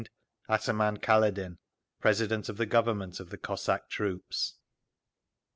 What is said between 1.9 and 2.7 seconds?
_President of the